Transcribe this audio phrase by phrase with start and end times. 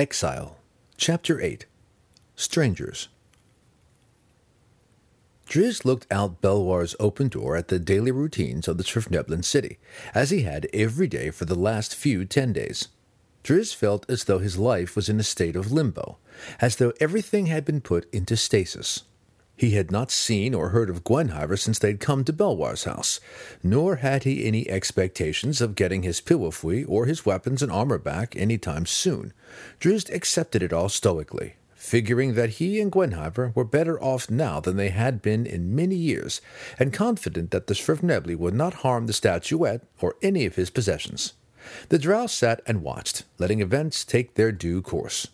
[0.00, 0.56] Exile,
[0.96, 1.66] Chapter 8
[2.34, 3.08] Strangers.
[5.46, 9.78] Drizzt looked out Belwar's open door at the daily routines of the Svirfneblin city,
[10.14, 12.88] as he had every day for the last few ten days.
[13.44, 16.16] Drizzt felt as though his life was in a state of limbo,
[16.62, 19.02] as though everything had been put into stasis.
[19.60, 23.20] He had not seen or heard of Gwenhwyvar since they'd come to Belwar's house,
[23.62, 28.34] nor had he any expectations of getting his piwafwi or his weapons and armor back
[28.34, 29.34] any time soon.
[29.78, 34.78] Drizzt accepted it all stoically, figuring that he and Gwenhwyvar were better off now than
[34.78, 36.40] they had been in many years,
[36.78, 41.34] and confident that the Svirfnebli would not harm the statuette or any of his possessions.
[41.90, 45.26] The drow sat and watched, letting events take their due course.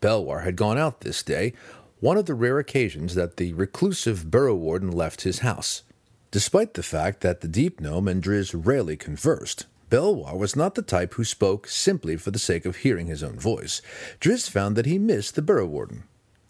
[0.00, 1.54] Belwar had gone out this day,
[2.00, 5.82] one of the rare occasions that the reclusive burrow warden left his house.
[6.30, 10.82] Despite the fact that the deep gnome and Drizzt rarely conversed, Belwar was not the
[10.82, 13.80] type who spoke simply for the sake of hearing his own voice.
[14.20, 16.04] Drizzt found that he missed the burrow warden.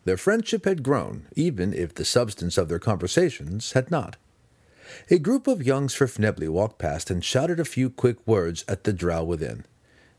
[0.04, 4.16] Their friendship had grown, even if the substance of their conversations had not.
[5.10, 8.92] A group of young Svirfnebli walked past and shouted a few quick words at the
[8.92, 9.64] drow within.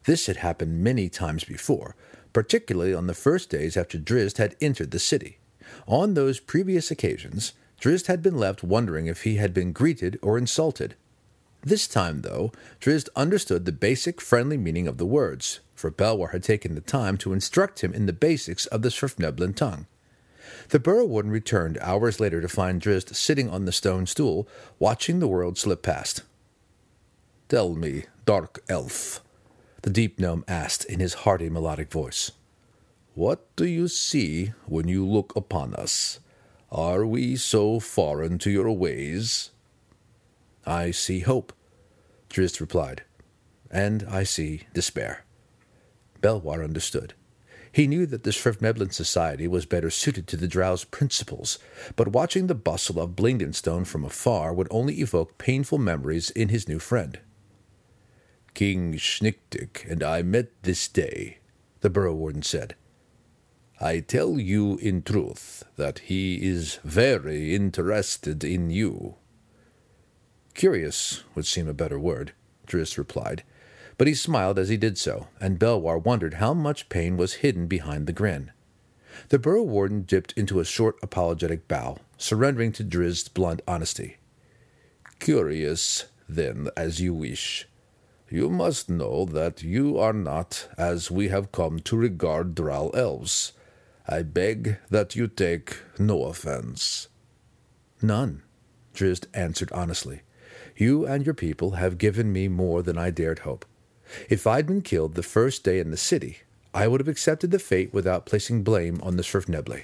[0.06, 1.96] This had happened many times before,
[2.34, 5.38] particularly on the first days after Drizzt had entered the city.
[5.88, 10.38] On those previous occasions, Drizzt had been left wondering if he had been greeted or
[10.38, 10.96] insulted.
[11.62, 16.44] This time, though, Drizzt understood the basic friendly meaning of the words, for Belwar had
[16.44, 19.86] taken the time to instruct him in the basics of the Svirfneblin tongue.
[20.70, 25.20] The burrow warden returned hours later to find Drizzt sitting on the stone stool, watching
[25.20, 26.24] the world slip past.
[27.50, 29.22] Tell me, dark elf,
[29.82, 32.32] the deep gnome asked in his hearty melodic voice.
[33.16, 36.20] What do you see when you look upon us?
[36.72, 39.52] Are we so foreign to your ways?
[40.66, 41.54] I see hope,
[42.30, 43.04] Drizzt replied,
[43.72, 45.26] and I see despair.
[46.22, 47.14] Belwar understood.
[47.72, 51.60] He knew that the Svirfneblin society was better suited to the drow's principles,
[51.96, 56.68] but watching the bustle of Blingdenstone from afar would only evoke painful memories in his
[56.68, 57.20] new friend.
[58.60, 61.38] King Schnicktick and I met this day,
[61.80, 62.76] the burrow warden said.
[63.80, 69.16] I tell you in truth that he is very interested in you.
[70.56, 72.34] Curious would seem a better word,
[72.68, 73.44] Drizzt replied,
[73.98, 77.66] but he smiled as he did so, and Belwar wondered how much pain was hidden
[77.66, 78.52] behind the grin.
[79.30, 84.18] The burrow warden dipped into a short apologetic bow, surrendering to Drizzt's blunt honesty.
[85.20, 87.66] Curious, then, as you wish.
[88.32, 93.54] You must know that you are not as we have come to regard Drow elves.
[94.08, 97.08] I beg that you take no offense.
[98.04, 98.44] None,
[98.94, 100.22] Drizzt answered honestly.
[100.78, 103.66] You and your people have given me more than I dared hope.
[104.30, 106.40] If I'd been killed the first day in the city,
[106.74, 109.84] I would have accepted the fate without placing blame on the Svirfnebli.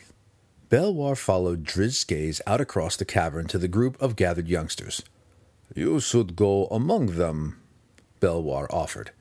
[0.70, 5.04] Belwar followed Drizzt's gaze out across the cavern to the group of gathered youngsters.
[5.76, 7.60] You should go among them,
[8.20, 9.12] Belwar offered.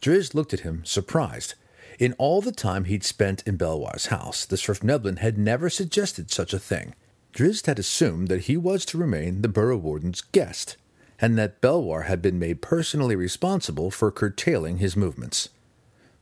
[0.00, 1.54] Drizzt looked at him, surprised.
[1.98, 6.52] In all the time he'd spent in Belwar's house, the Svirfneblin had never suggested such
[6.52, 6.94] a thing.
[7.32, 10.76] Drizzt had assumed that he was to remain the burrow warden's guest,
[11.18, 15.48] and that Belwar had been made personally responsible for curtailing his movements.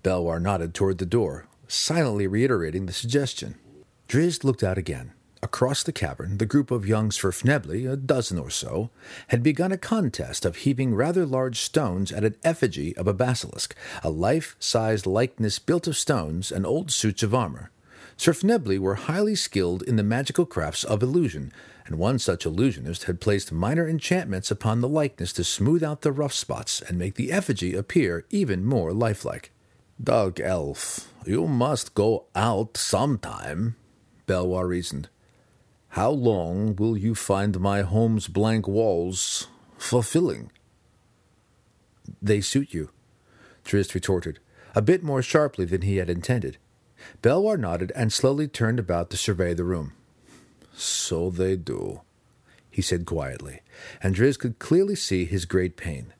[0.02, 3.54] Belwar nodded toward the door, silently reiterating the suggestion.
[4.08, 5.12] Drizzt looked out again.
[5.42, 8.90] Across the cavern, the group of young Svirfnebli, a dozen or so,
[9.28, 13.74] had begun a contest of heaving rather large stones at an effigy of a basilisk,
[14.02, 17.70] a life-sized likeness built of stones and old suits of armor.
[18.18, 21.52] Svirfnebli were highly skilled in the magical crafts of illusion,
[21.86, 26.12] and one such illusionist had placed minor enchantments upon the likeness to smooth out the
[26.12, 29.52] rough spots and make the effigy appear even more lifelike.
[30.02, 33.76] Dark elf, you must go out sometime,
[34.26, 35.08] Belwar reasoned.
[35.94, 40.52] How long will you find my home's blank walls fulfilling?
[42.22, 42.90] They suit you,
[43.64, 44.38] Drizzt retorted,
[44.76, 46.58] a bit more sharply than he had intended.
[47.22, 49.92] Belwar nodded and slowly turned about to survey the room.
[50.74, 52.02] So they do,
[52.70, 53.60] he said quietly,
[54.00, 56.12] and Drizzt could clearly see his great pain.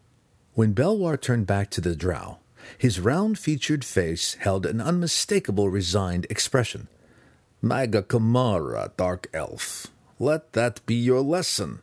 [0.54, 2.38] When Belwar turned back to the drow,
[2.76, 6.88] his round featured face held an unmistakable resigned expression.
[7.62, 11.80] Magga cammara, Dark Elf, let that be your lesson.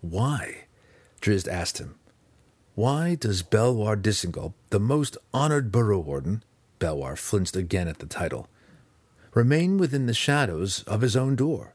[0.00, 0.66] Why?
[1.20, 1.96] Drizzt asked him.
[2.76, 6.44] Why does Belwar Dissengulp, the most honored burrow warden,
[6.78, 8.48] Belwar flinched again at the title,
[9.32, 11.74] remain within the shadows of his own door.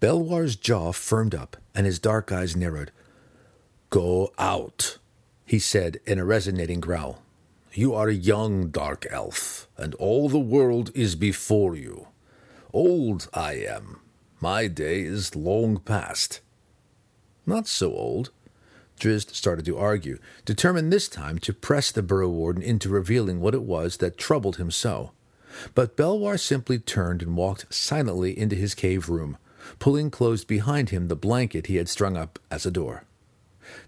[0.00, 2.90] Belwar's jaw firmed up and his dark eyes narrowed.
[3.90, 4.96] Go out,
[5.44, 7.22] he said in a resonating growl.
[7.74, 12.08] You are a young dark elf, and all the world is before you.
[12.72, 14.00] Old I am.
[14.40, 16.40] My day is long past.
[17.44, 18.30] Not so old.
[18.98, 23.54] Drizzt started to argue, determined this time to press the burrow warden into revealing what
[23.54, 25.12] it was that troubled him so.
[25.74, 29.36] But Belwar simply turned and walked silently into his cave room,
[29.78, 33.04] pulling closed behind him the blanket he had strung up as a door.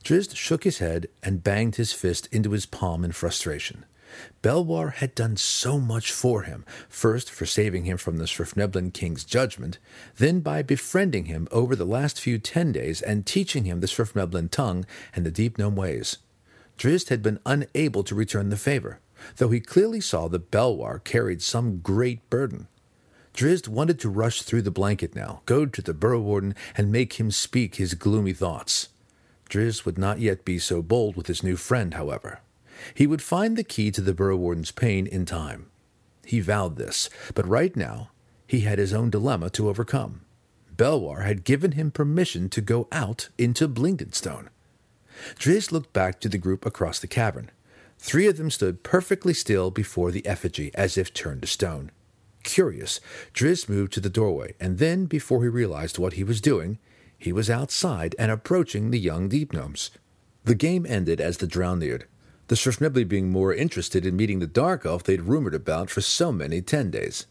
[0.02, 3.84] Drizzt shook his head and banged his fist into his palm in frustration.
[4.42, 9.24] Belwar had done so much for him, first for saving him from the Svirfneblin king's
[9.24, 9.78] judgment,
[10.16, 14.50] then by befriending him over the last few ten days and teaching him the Svirfneblin
[14.50, 14.84] tongue
[15.14, 16.18] and the deep gnome ways.
[16.76, 19.00] Drizzt had been unable to return the favor,
[19.36, 22.68] though he clearly saw that Belwar carried some great burden.
[23.34, 27.14] Drizzt wanted to rush through the blanket now, go to the burrow warden, and make
[27.14, 28.88] him speak his gloomy thoughts.
[29.50, 32.40] Drizzt would not yet be so bold with his new friend, however.
[32.94, 35.66] He would find the key to the burrow warden's pain in time.
[36.24, 38.10] He vowed this, but right now
[38.46, 40.22] he had his own dilemma to overcome.
[40.74, 44.48] Belwar had given him permission to go out into Blingdenstone.
[45.38, 47.50] Drizzt looked back to the group across the cavern.
[47.98, 51.90] Three of them stood perfectly still before the effigy, as if turned to stone.
[52.42, 53.00] Curious,
[53.34, 56.78] Drizzt moved to the doorway, and then, before he realized what he was doing,
[57.20, 59.90] he was outside and approaching the young deep gnomes.
[60.44, 62.06] The game ended as the drow neared,
[62.48, 66.32] the Svirfnebli being more interested in meeting the dark elf they'd rumored about for so
[66.32, 67.26] many ten days.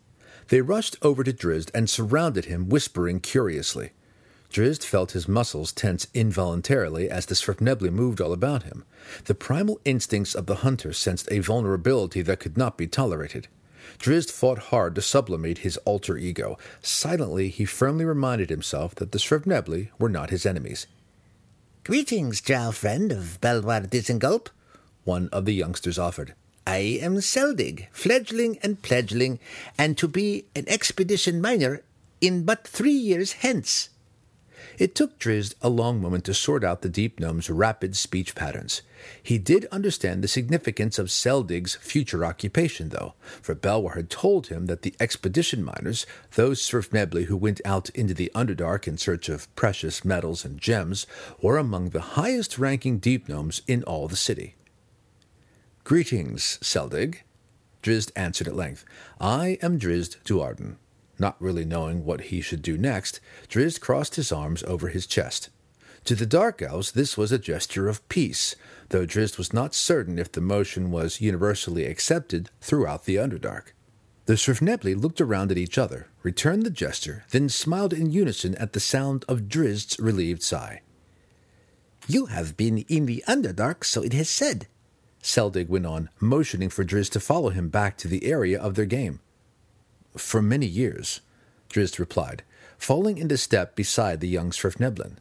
[0.48, 3.92] They rushed over to Drizzt and surrounded him, whispering curiously.
[4.50, 8.86] Drizzt felt his muscles tense involuntarily as the Svirfnebli moved all about him.
[9.26, 13.48] The primal instincts of the hunter sensed a vulnerability that could not be tolerated.
[14.00, 16.58] Drizzt fought hard to sublimate his alter ego.
[16.82, 20.88] Silently, he firmly reminded himself that the Svirfnebli were not his enemies.
[21.84, 24.48] Greetings, drow friend of Belwar Dissengulp,
[25.04, 26.34] one of the youngsters offered.
[26.66, 29.40] I am Seldig, fledgling and pledgling,
[29.78, 31.82] and to be an expedition miner
[32.22, 33.90] in but three years hence.
[34.80, 38.82] It took Drizzt a long moment to sort out the deep gnome's rapid speech patterns.
[39.22, 44.68] He did understand the significance of Seldig's future occupation, though, for Belwar had told him
[44.68, 46.06] that the expedition miners,
[46.36, 51.06] those Svirfnebli who went out into the Underdark in search of precious metals and gems,
[51.42, 54.56] were among the highest ranking deep gnomes in all the city.
[55.84, 57.18] Greetings, Seldig,
[57.84, 58.86] Drizzt answered at length.
[59.20, 60.78] I am Drizzt Do'Urden.
[61.20, 63.20] Not really knowing what he should do next,
[63.50, 65.50] Drizzt crossed his arms over his chest.
[66.06, 68.56] To the Dark Elves, this was a gesture of peace,
[68.88, 73.74] though Drizzt was not certain if the motion was universally accepted throughout the Underdark.
[74.26, 78.74] The Svirfnebli looked around at each other, returned the gesture, then smiled in unison at
[78.74, 80.82] the sound of Drizzt's relieved sigh.
[82.08, 84.68] You have been in the Underdark, so it has said,
[85.22, 88.86] Seldig went on, motioning for Drizzt to follow him back to the area of their
[88.86, 89.20] game.
[90.18, 91.22] For many years,
[91.70, 92.44] Drizzt replied,
[92.78, 95.18] falling into step beside the young Svirfneblin.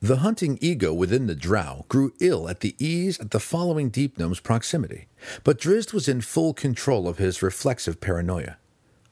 [0.00, 4.18] The hunting ego within the drow grew ill at the ease at the following deep
[4.18, 5.06] gnome's proximity,
[5.44, 8.56] but Drizzt was in full control of his reflexive paranoia.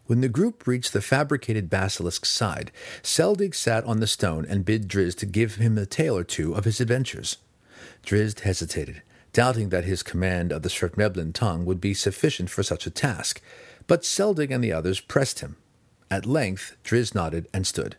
[0.06, 2.72] When the group reached the fabricated basilisk's side,
[3.04, 6.54] Seldig sat on the stone and bid Drizzt to give him a tale or two
[6.54, 7.36] of his adventures.
[8.04, 12.88] Drizzt hesitated, doubting that his command of the Svirfneblin tongue would be sufficient for such
[12.88, 13.40] a task,
[13.90, 15.56] but Seldig and the others pressed him.
[16.12, 17.96] At length, Drizzt nodded and stood.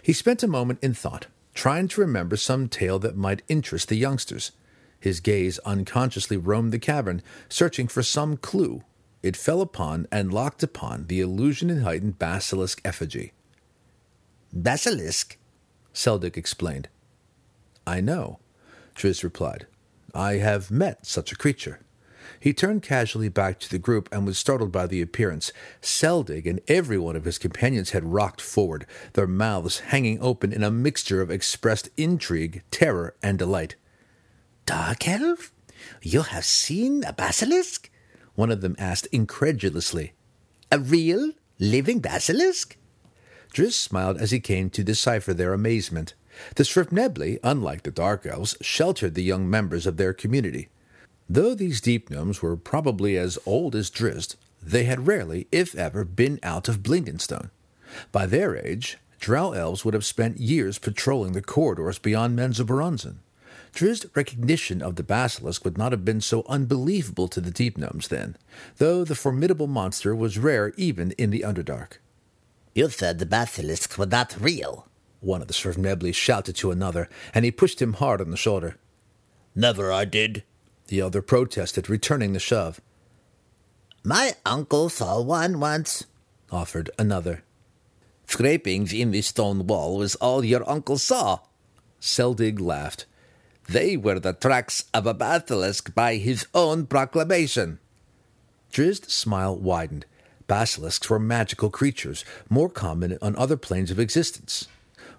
[0.00, 3.96] He spent a moment in thought, trying to remember some tale that might interest the
[3.96, 4.52] youngsters.
[5.00, 8.84] His gaze unconsciously roamed the cavern, searching for some clue.
[9.20, 13.32] It fell upon and locked upon the illusion-heightened basilisk effigy.
[14.52, 15.38] Basilisk?
[15.92, 16.88] Seldig explained.
[17.84, 18.38] I know,
[18.94, 19.66] Drizzt replied.
[20.14, 21.80] I have met such a creature.
[22.38, 25.52] He turned casually back to the group and was startled by the appearance.
[25.80, 30.62] Seldig and every one of his companions had rocked forward, their mouths hanging open in
[30.62, 33.76] a mixture of expressed intrigue, terror, and delight.
[34.66, 35.52] Dark elf?
[36.00, 37.90] You have seen a basilisk?
[38.34, 40.12] One of them asked incredulously.
[40.70, 42.76] A real, living basilisk?
[43.52, 46.14] Drizzt smiled as he came to decipher their amazement.
[46.56, 50.68] The Svirfnebli, unlike the Dark Elves, sheltered the young members of their community.
[51.28, 56.04] Though these deep gnomes were probably as old as Drizzt, they had rarely, if ever,
[56.04, 57.50] been out of Blingdenstone.
[58.10, 63.18] By their age, Drow elves would have spent years patrolling the corridors beyond Menzoberranzan.
[63.72, 68.08] Drizzt's recognition of the basilisk would not have been so unbelievable to the deep gnomes
[68.08, 68.36] then,
[68.76, 71.98] though the formidable monster was rare even in the Underdark.
[72.74, 74.88] You said the basilisks were not real,
[75.20, 78.76] one of the Svirfnebli shouted to another, and he pushed him hard on the shoulder.
[79.54, 80.42] Never I did,
[80.88, 82.80] the other protested, returning the shove.
[84.04, 86.06] My uncle saw one once,
[86.50, 87.44] offered another.
[88.26, 91.40] Scrapings in the stone wall was all your uncle saw.
[92.00, 93.06] Seldig laughed.
[93.68, 97.78] They were the tracks of a basilisk by his own proclamation.
[98.72, 100.06] Drizzt's smile widened.
[100.48, 104.66] Basilisks were magical creatures, more common on other planes of existence.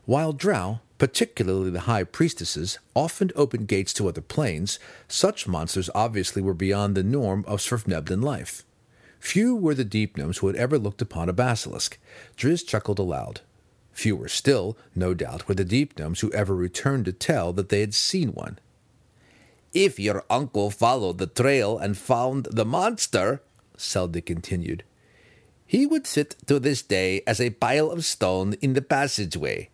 [0.06, 4.80] While drow, particularly the high priestesses, often opened gates to other planes,
[5.10, 8.64] such monsters obviously were beyond the norm of Svirfneblin life.
[9.20, 12.00] Few were the deep gnomes who had ever looked upon a basilisk.
[12.38, 13.42] Drizzt chuckled aloud.
[13.92, 17.82] Fewer still, no doubt, were the deep gnomes who ever returned to tell that they
[17.82, 18.58] had seen one.
[19.74, 23.42] If your uncle followed the trail and found the monster,
[23.78, 24.86] Seldig continued,
[25.66, 29.68] he would sit to this day as a pile of stone in the passageway.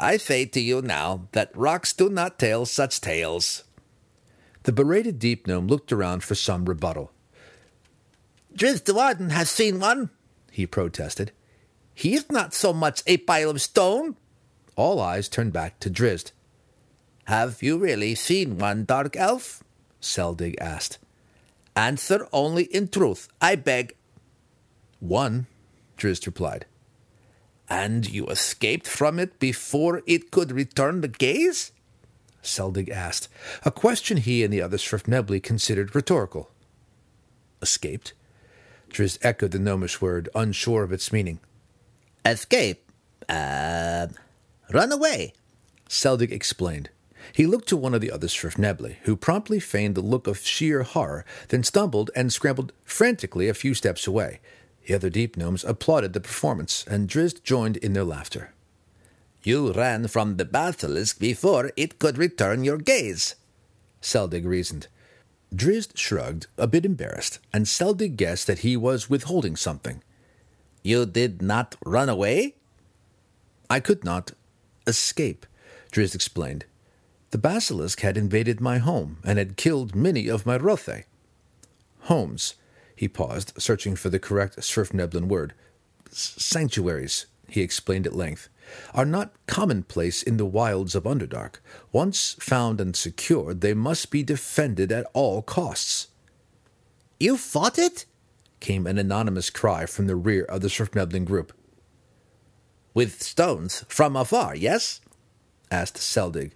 [0.00, 3.64] I say to you now that rocks do not tell such tales.
[4.62, 7.12] The berated deep gnome looked around for some rebuttal.
[8.54, 10.08] Drizzt Warden has seen one,
[10.50, 11.32] he protested.
[11.94, 14.16] He is not so much a pile of stone.
[14.74, 16.32] All eyes turned back to Drizzt.
[17.24, 19.62] Have you really seen one, Dark Elf?
[20.00, 20.98] Seldig asked.
[21.76, 23.94] Answer only in truth, I beg.
[24.98, 25.46] One,
[25.98, 26.64] Drizzt replied.
[27.70, 31.70] And you escaped from it before it could return the gaze?
[32.42, 33.28] Seldig asked,
[33.64, 36.50] a question he and the other Svirfnebli considered rhetorical.
[37.62, 38.12] Escaped?
[38.90, 41.38] Drizzt echoed the gnomish word, unsure of its meaning.
[42.24, 42.90] Escape?
[43.28, 44.08] Uh,
[44.72, 45.32] run away,
[45.88, 46.90] Seldig explained.
[47.32, 50.82] He looked to one of the other Svirfnebli, who promptly feigned a look of sheer
[50.82, 54.40] horror, then stumbled and scrambled frantically a few steps away.
[54.86, 58.52] The other deep gnomes applauded the performance, and Drizzt joined in their laughter.
[59.42, 63.36] You ran from the basilisk before it could return your gaze,
[64.02, 64.88] Seldig reasoned.
[65.54, 70.02] Drizzt shrugged, a bit embarrassed, and Seldig guessed that he was withholding something.
[70.82, 72.54] You did not run away?
[73.68, 74.32] I could not
[74.86, 75.46] escape,
[75.92, 76.64] Drizzt explained.
[77.30, 81.04] The basilisk had invaded my home and had killed many of my Rothe.
[82.00, 82.54] Homes.
[83.00, 85.54] He paused, searching for the correct Svirfneblin word.
[86.10, 88.50] Sanctuaries, he explained at length,
[88.92, 91.60] are not commonplace in the wilds of Underdark.
[91.92, 96.08] Once found and secured, they must be defended at all costs.
[97.18, 98.04] You fought it?
[98.60, 101.54] came an anonymous cry from the rear of the Svirfneblin group.
[102.92, 105.00] With stones from afar, yes?
[105.70, 106.52] asked Seldig.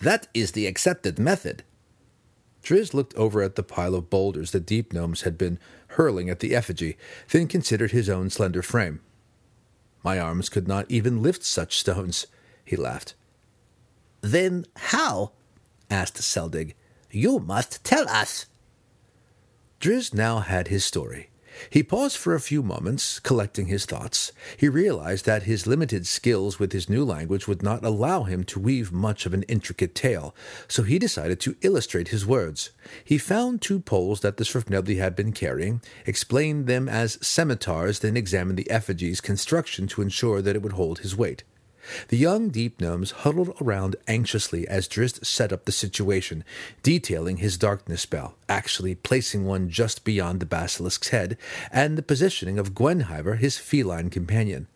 [0.00, 1.64] That is the accepted method.
[2.66, 6.40] Drizzt looked over at the pile of boulders the deep gnomes had been hurling at
[6.40, 6.96] the effigy,
[7.30, 8.98] then considered his own slender frame.
[10.02, 12.26] My arms could not even lift such stones,
[12.64, 13.14] he laughed.
[14.20, 15.30] Then how?
[15.88, 16.74] asked Seldig.
[17.08, 18.46] You must tell us.
[19.78, 21.30] Drizzt now had his story.
[21.70, 24.32] He paused for a few moments, collecting his thoughts.
[24.56, 28.60] He realized that his limited skills with his new language would not allow him to
[28.60, 30.34] weave much of an intricate tale,
[30.68, 32.70] so he decided to illustrate his words.
[33.04, 38.16] He found two poles that the Svirfnebli had been carrying, explained them as scimitars, then
[38.16, 41.44] examined the effigy's construction to ensure that it would hold his weight.
[42.08, 46.44] The young deep gnomes huddled around anxiously as Drizzt set up the situation,
[46.82, 51.36] detailing his darkness spell, actually placing one just beyond the basilisk's head,
[51.70, 54.66] and the positioning of Gwenhwyvar, his feline companion.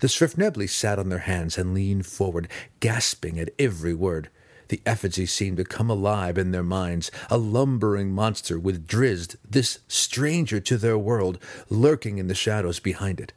[0.00, 2.48] The Svirfnebli sat on their hands and leaned forward,
[2.80, 4.28] gasping at every word.
[4.68, 9.78] The effigy seemed to come alive in their minds, a lumbering monster with Drizzt, this
[9.88, 11.38] stranger to their world,
[11.70, 13.32] lurking in the shadows behind it.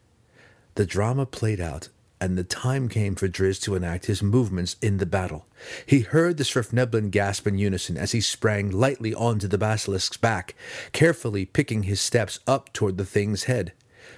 [0.75, 1.89] The drama played out
[2.21, 5.47] and the time came for Drizzt to enact his movements in the battle.
[5.87, 10.53] He heard the Svirfneblin gasp in unison as he sprang lightly onto the basilisk's back,
[10.91, 13.73] carefully picking his steps up toward the thing's head.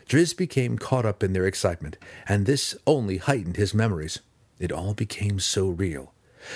[0.08, 4.20] Drizzt became caught up in their excitement, and this only heightened his memories.
[4.60, 6.14] It all became so real.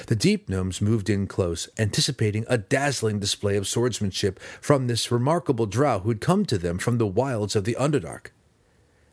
[0.07, 5.65] The deep gnomes moved in close, anticipating a dazzling display of swordsmanship from this remarkable
[5.65, 8.27] drow who'd come to them from the wilds of the Underdark.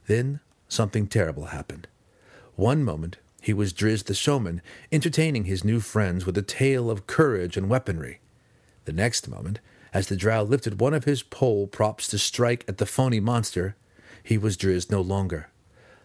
[0.09, 1.87] Then something terrible happened.
[2.57, 7.07] One moment he was Drizzt the showman, entertaining his new friends with a tale of
[7.07, 8.21] courage and weaponry.
[8.87, 9.61] The next moment,
[9.93, 13.77] as the drow lifted one of his pole props to strike at the phony monster,
[14.23, 15.49] he was Drizzt no longer.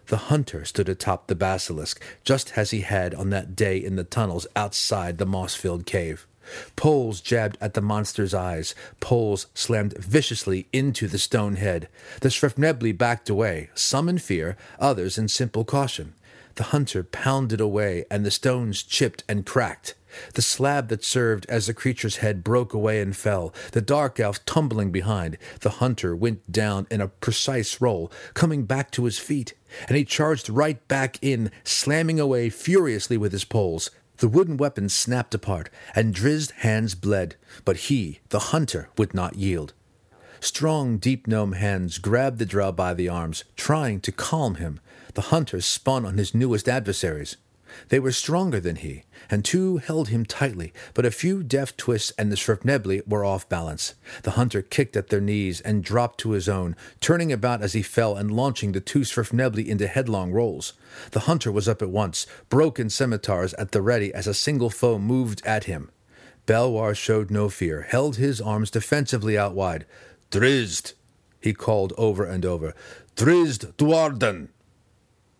[0.06, 4.04] The hunter stood atop the basilisk, just as he had on that day in the
[4.04, 6.26] tunnels outside the moss filled cave.
[6.76, 8.74] Poles jabbed at the monster's eyes.
[8.98, 11.88] Poles slammed viciously into the stone head.
[12.20, 16.14] The Svirfnebli backed away, some in fear, others in simple caution.
[16.56, 19.94] The hunter pounded away, and the stones chipped and cracked.
[20.34, 24.44] The slab that served as the creature's head broke away and fell, the dark elf
[24.44, 25.38] tumbling behind.
[25.60, 29.54] The hunter went down in a precise roll, coming back to his feet,
[29.86, 33.90] and he charged right back in, slamming away furiously with his poles.
[34.16, 39.36] The wooden weapon snapped apart, and Drizzt's hands bled, but he, the hunter, would not
[39.36, 39.72] yield.
[40.40, 44.80] Strong, deep gnome hands grabbed the drow by the arms, trying to calm him.
[45.14, 47.36] The hunter spun on his newest adversaries.
[47.88, 52.12] They were stronger than he, and two held him tightly, but a few deft twists
[52.18, 53.94] and the Svirfnebli were off balance.
[54.22, 57.82] The hunter kicked at their knees and dropped to his own, turning about as he
[57.82, 60.72] fell and launching the two Svirfnebli into headlong rolls.
[61.12, 64.98] The hunter was up at once, broken scimitars at the ready as a single foe
[64.98, 65.90] moved at him.
[66.46, 69.86] Belwar showed no fear, held his arms defensively out wide.
[70.30, 70.94] Drizzt,
[71.40, 72.74] he called over and over.
[73.16, 74.48] Drizzt Do'Urden!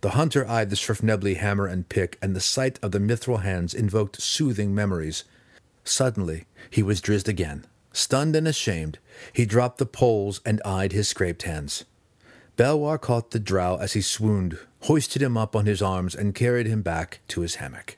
[0.01, 3.75] The hunter eyed the Svirfnebli hammer and pick, and the sight of the mithril hands
[3.75, 5.25] invoked soothing memories.
[5.85, 7.67] Suddenly, he was Drizzt again.
[7.93, 8.99] Stunned and ashamed,
[9.33, 11.85] he dropped the poles and eyed his scraped hands.
[12.57, 16.67] Belwar caught the drow as he swooned, hoisted him up on his arms, and carried
[16.67, 17.97] him back to his hammock.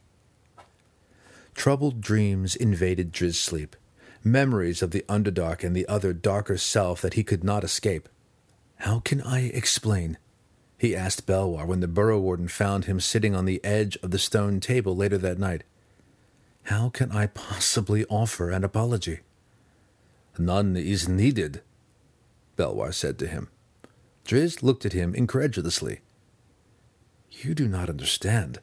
[1.55, 3.77] Troubled dreams invaded Drizzt's sleep
[4.25, 8.09] memories of the Underdark and the other darker self that he could not escape.
[8.77, 10.19] How can I explain?
[10.79, 14.19] he asked Belwar when the burrow warden found him sitting on the edge of the
[14.19, 15.63] stone table later that night.
[16.65, 19.21] How can I possibly offer an apology?
[20.39, 21.63] None is needed,
[22.57, 23.49] Belwar said to him.
[24.25, 26.01] Drizzt looked at him incredulously.
[27.31, 28.61] You do not understand.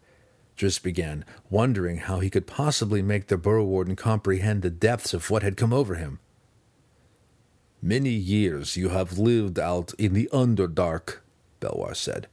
[0.60, 5.32] Drizzt began, wondering how he could possibly make the burrow warden comprehend the depths of
[5.32, 6.20] what had come over him.
[7.82, 11.20] Many years you have lived out in the Underdark,
[11.62, 12.28] Belwar said,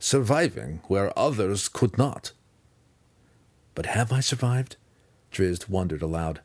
[0.00, 2.32] surviving where others could not.
[3.76, 4.74] But have I survived?
[5.30, 6.40] Drizzt wondered aloud.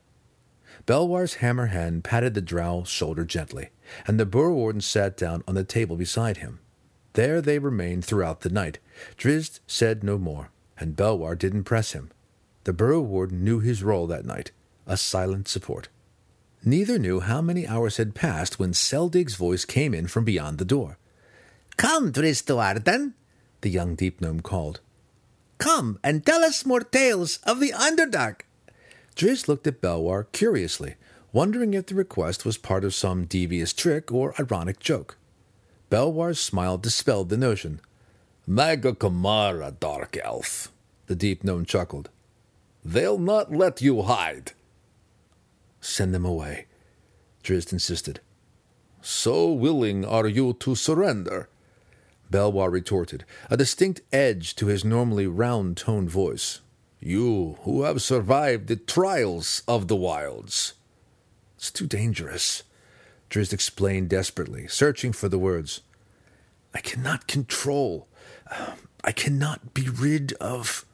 [0.86, 3.70] Belwar's hammer hand patted the drow's shoulder gently,
[4.06, 6.60] and the burrow warden sat down on the table beside him.
[7.14, 8.78] There they remained throughout the night.
[9.16, 12.10] Drizzt said no more and Belwar didn't press him.
[12.64, 14.50] The burrow warden knew his role that night
[14.86, 15.88] a silent support.
[16.64, 20.64] Neither knew how many hours had passed when Seldig's voice came in from beyond the
[20.64, 20.98] door.
[21.76, 23.12] Come, Drizzt Do'Urden,
[23.60, 24.80] the young deep gnome called.
[25.58, 28.42] Come and tell us more tales of the Underdark.
[29.16, 30.96] Drizzt looked at Belwar curiously,
[31.32, 35.16] wondering if the request was part of some devious trick or ironic joke.
[35.90, 37.80] Belwar's smile dispelled the notion.
[38.46, 40.70] Magga cammara, Dark Elf,
[41.06, 42.10] the deep gnome chuckled.
[42.84, 44.52] They'll not let you hide.
[45.80, 46.66] Send them away,
[47.42, 48.20] Drizzt insisted.
[49.00, 51.48] So willing are you to surrender?
[52.30, 56.60] Belwar retorted, a distinct edge to his normally round toned voice.
[57.00, 60.74] You who have survived the trials of the wilds.
[61.56, 62.62] It's too dangerous,
[63.30, 65.80] Drizzt explained desperately, searching for the words.
[66.74, 68.08] I cannot control
[69.02, 70.84] I cannot be rid of.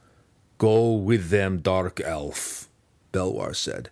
[0.59, 2.69] Go with them, Dark Elf,
[3.13, 3.91] Belwar said.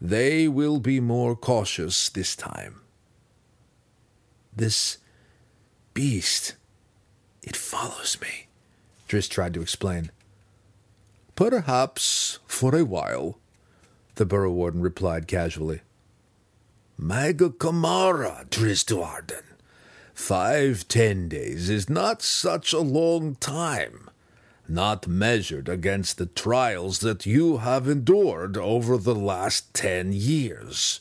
[0.00, 2.80] They will be more cautious this time.
[4.54, 4.98] This
[5.94, 6.56] beast,
[7.42, 8.48] it follows me,
[9.08, 10.10] Drizzt tried to explain.
[11.34, 13.38] Perhaps for a while,
[14.16, 15.80] the burrow warden replied casually.
[17.00, 19.49] Magga cammara, Drizzt Do'Urden.
[20.20, 24.10] Five, ten days is not such a long time,
[24.68, 31.00] not measured against the trials that you have endured over the last ten years.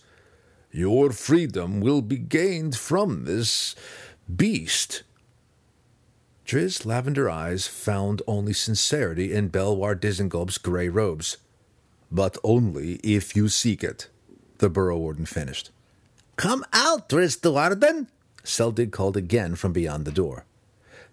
[0.71, 3.75] Your freedom will be gained from this
[4.33, 5.03] beast.
[6.45, 11.37] Drizzt's lavender eyes found only sincerity in Belwar Dissengulp's grey robes.
[12.09, 14.07] But only if you seek it,
[14.57, 15.69] the burrow warden finished.
[16.37, 18.07] Come out, Drizzt Do'Urden,
[18.49, 20.45] Seldig called again from beyond the door.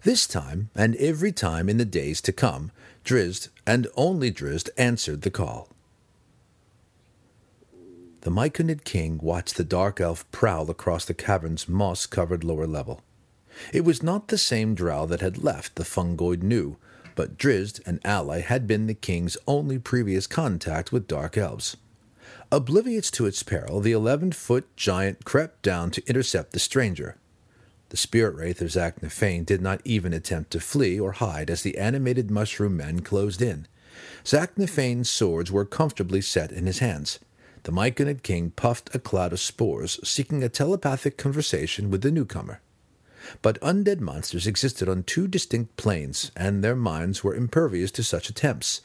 [0.03, 2.71] This time, and every time in the days to come,
[3.03, 5.69] Drizzt, and only Drizzt, answered the call.
[8.21, 13.01] The Myconid king watched the dark elf prowl across the cavern's moss covered lower level.
[13.71, 16.77] It was not the same drow that had left the fungoid new,
[17.15, 21.77] but Drizzt, an ally, had been the king's only previous contact with dark elves.
[22.51, 27.15] Oblivious to its peril, the eleven foot giant crept down to intercept the stranger.
[27.89, 31.77] The spirit wraith of Zaknafein did not even attempt to flee or hide as the
[31.77, 33.67] animated mushroom men closed in.
[34.23, 37.19] Zaknafein's swords were comfortably set in his hands.
[37.63, 42.61] The Myconid king puffed a cloud of spores, seeking a telepathic conversation with the newcomer.
[43.41, 48.29] But undead monsters existed on two distinct planes, and their minds were impervious to such
[48.29, 48.81] attempts.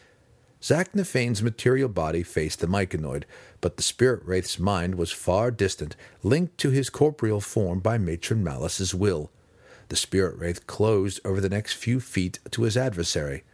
[0.60, 3.24] Zaknafein's material body faced the myconid,
[3.62, 8.44] but the spirit wraith's mind was far distant, linked to his corporeal form by matron
[8.44, 9.30] Malice's will.
[9.88, 13.44] The spirit wraith closed over the next few feet to his adversary.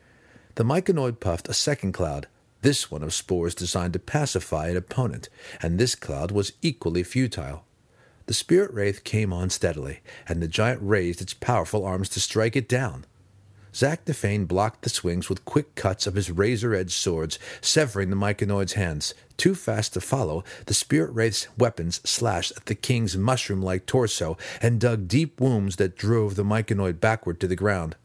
[0.57, 2.27] The myconid puffed a second cloud,
[2.63, 5.29] this one of spores designed to pacify an opponent,
[5.63, 7.65] and this cloud was equally futile.
[8.27, 12.57] The spirit wraith came on steadily, and the giant raised its powerful arms to strike
[12.57, 13.07] it down.
[13.73, 18.73] Zaknafein blocked the swings with quick cuts of his razor edged swords, severing the Myconid's
[18.73, 19.15] hands.
[19.37, 24.37] Too fast to follow, the spirit wraith's weapons slashed at the king's mushroom like torso
[24.61, 27.97] and dug deep wounds that drove the Myconid backward to the ground.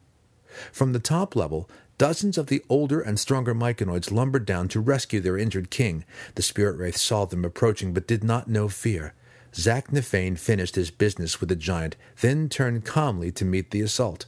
[0.71, 5.19] From the top level, dozens of the older and stronger Myconids lumbered down to rescue
[5.19, 6.05] their injured king.
[6.35, 9.13] The spirit wraith saw them approaching but did not know fear.
[9.53, 14.25] Zaknafein finished his business with the giant, then turned calmly to meet the assault.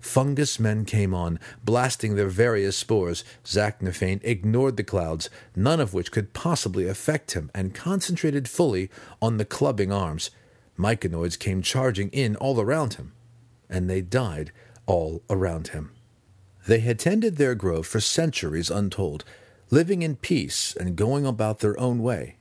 [0.00, 3.22] Fungus men came on, blasting their various spores.
[3.44, 9.36] Zaknafein ignored the clouds, none of which could possibly affect him, and concentrated fully on
[9.36, 10.30] the clubbing arms.
[10.78, 13.12] Myconids came charging in all around him,
[13.68, 14.50] and they died
[14.86, 15.92] all around him.
[16.66, 19.24] They had tended their grove for centuries untold,
[19.70, 22.36] living in peace and going about their own way.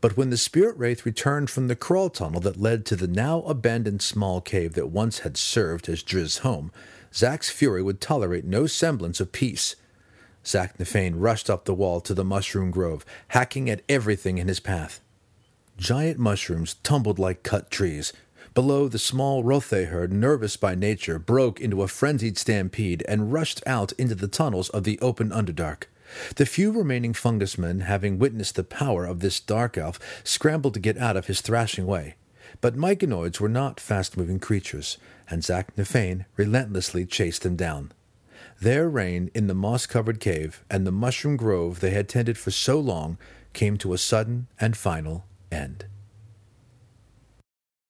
[0.00, 3.42] But when the spirit wraith returned from the crawl tunnel that led to the now
[3.42, 6.72] abandoned small cave that once had served as Drizzt's home,
[7.14, 9.76] Zak's fury would tolerate no semblance of peace.
[10.44, 15.00] Zaknafein rushed up the wall to the mushroom grove, hacking at everything in his path.
[15.76, 18.12] Giant mushrooms tumbled like cut trees.
[18.54, 23.62] Below, the small Rothe herd, nervous by nature, broke into a frenzied stampede and rushed
[23.66, 25.84] out into the tunnels of the open Underdark.
[26.36, 30.80] The few remaining fungus men, having witnessed the power of this dark elf, scrambled to
[30.80, 32.16] get out of his thrashing way.
[32.60, 37.92] But myconids were not fast moving creatures, and Zaknafein relentlessly chased them down.
[38.60, 42.50] Their reign in the moss covered cave and the mushroom grove they had tended for
[42.50, 43.16] so long
[43.52, 45.86] came to a sudden and final end.